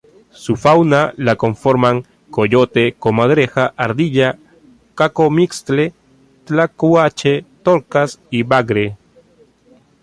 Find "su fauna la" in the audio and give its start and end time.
0.43-1.35